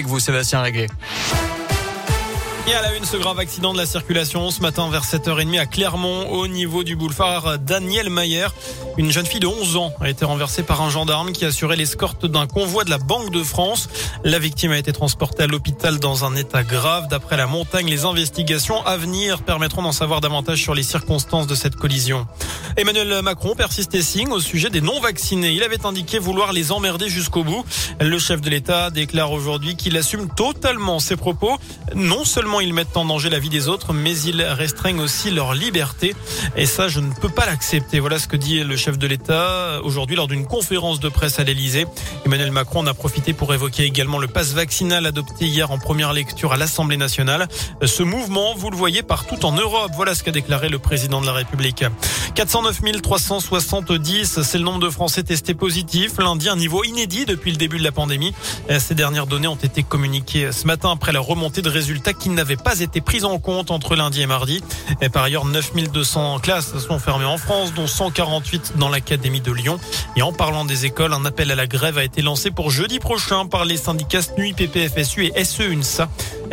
[0.00, 0.86] avec vous, Sébastien Réguet.
[2.70, 5.66] Et à la une, ce grave accident de la circulation ce matin vers 7h30 à
[5.66, 8.46] Clermont au niveau du boulevard Daniel Mayer.
[8.96, 12.26] Une jeune fille de 11 ans a été renversée par un gendarme qui assurait l'escorte
[12.26, 13.88] d'un convoi de la Banque de France.
[14.22, 17.08] La victime a été transportée à l'hôpital dans un état grave.
[17.08, 21.56] D'après la montagne, les investigations à venir permettront d'en savoir davantage sur les circonstances de
[21.56, 22.28] cette collision.
[22.76, 25.50] Emmanuel Macron persiste et signe au sujet des non-vaccinés.
[25.50, 27.64] Il avait indiqué vouloir les emmerder jusqu'au bout.
[28.00, 31.58] Le chef de l'État déclare aujourd'hui qu'il assume totalement ses propos.
[31.96, 35.54] Non seulement ils mettent en danger la vie des autres, mais ils restreignent aussi leur
[35.54, 36.14] liberté.
[36.56, 38.00] Et ça, je ne peux pas l'accepter.
[38.00, 41.44] Voilà ce que dit le chef de l'État aujourd'hui lors d'une conférence de presse à
[41.44, 41.86] l'Elysée.
[42.24, 46.12] Emmanuel Macron en a profité pour évoquer également le passe vaccinal adopté hier en première
[46.12, 47.48] lecture à l'Assemblée nationale.
[47.84, 49.92] Ce mouvement, vous le voyez partout en Europe.
[49.94, 51.84] Voilà ce qu'a déclaré le président de la République.
[52.34, 56.18] 409 370, c'est le nombre de Français testés positifs.
[56.18, 58.32] Lundi, un niveau inédit depuis le début de la pandémie.
[58.78, 62.56] Ces dernières données ont été communiquées ce matin après la remontée de résultats qui n'avaient
[62.56, 64.62] pas été prises en compte entre lundi et mardi.
[65.00, 69.78] Et par ailleurs, 9200 classes sont fermées en France, dont 148 dans l'Académie de Lyon.
[70.16, 72.98] Et en parlant des écoles, un appel à la grève a été lancé pour jeudi
[72.98, 76.08] prochain par les syndicats SNUI, PPFSU et SE-UNSA.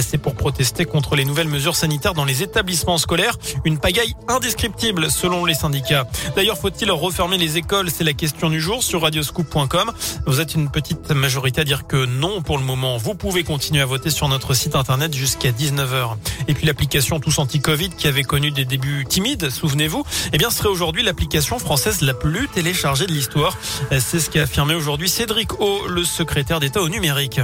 [0.00, 3.36] C'est pour protester contre les nouvelles mesures sanitaires dans les établissements scolaires.
[3.64, 6.06] Une pagaille indescriptible selon les syndicats.
[6.36, 7.90] D'ailleurs, faut-il refermer les écoles?
[7.90, 9.92] C'est la question du jour sur radioscoop.com.
[10.26, 12.96] Vous êtes une petite majorité à dire que non pour le moment.
[12.96, 16.16] Vous pouvez continuer à voter sur notre site internet jusqu'à 19h.
[16.48, 20.68] Et puis l'application Tous Anti-Covid qui avait connu des débuts timides, souvenez-vous, eh bien serait
[20.68, 23.56] aujourd'hui l'application française la plus téléchargée de l'histoire.
[23.90, 27.40] C'est ce qu'a affirmé aujourd'hui Cédric O, le secrétaire d'État au numérique.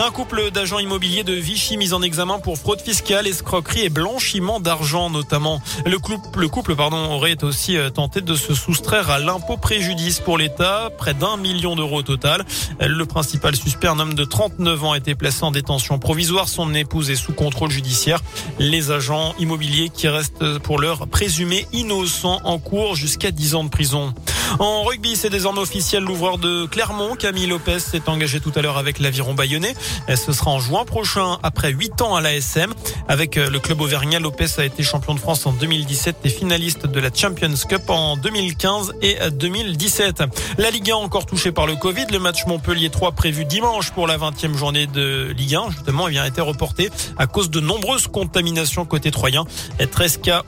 [0.00, 4.58] Un couple d'agents immobiliers de Vichy mis en examen pour fraude fiscale, escroquerie et blanchiment
[4.58, 5.62] d'argent notamment.
[5.86, 10.18] Le couple, le couple pardon, aurait aussi euh, tenté de se soustraire à l'impôt préjudice
[10.18, 12.44] pour l'État, près d'un million d'euros au total.
[12.80, 16.48] Le principal suspect, un homme de 39 ans, a été placé en détention provisoire.
[16.48, 18.20] Son épouse est sous contrôle judiciaire.
[18.58, 23.70] Les agents immobiliers qui restent pour l'heure présumés innocents en cours jusqu'à 10 ans de
[23.70, 24.12] prison.
[24.58, 26.04] En rugby, c'est désormais officiel.
[26.04, 29.74] L'ouvreur de Clermont, Camille Lopez, s'est engagé tout à l'heure avec l'aviron bayonnais.
[30.08, 32.72] Ce sera en juin prochain, après 8 ans à l'ASM.
[33.08, 36.86] Avec euh, le club auvergnat, Lopez a été champion de France en 2017 et finaliste
[36.86, 40.22] de la Champions Cup en 2015 et 2017.
[40.58, 42.06] La Ligue 1 encore touchée par le Covid.
[42.12, 46.18] Le match Montpellier 3 prévu dimanche pour la 20e journée de Ligue 1, justement, il
[46.18, 49.44] a été reporté à cause de nombreuses contaminations côté troyen.
[49.90, 50.42] 13 cas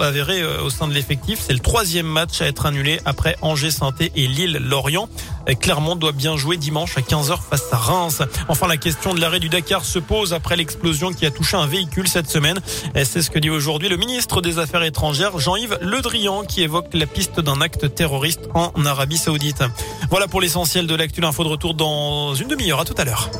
[0.00, 1.40] avérés au sein de l'effectif.
[1.46, 5.08] C'est le troisième match à être annulé après Angers, saint et Lille-Lorient.
[5.60, 8.22] Clermont doit bien jouer dimanche à 15h face à Reims.
[8.48, 11.66] Enfin, la question de l'arrêt du Dakar se pose après l'explosion qui a touché un
[11.66, 12.60] véhicule cette semaine.
[12.94, 16.88] C'est ce que dit aujourd'hui le ministre des Affaires étrangères, Jean-Yves Le Drian, qui évoque
[16.92, 19.62] la piste d'un acte terroriste en Arabie Saoudite.
[20.10, 21.20] Voilà pour l'essentiel de l'actu.
[21.22, 22.80] Info de retour dans une demi-heure.
[22.80, 23.30] À tout à l'heure.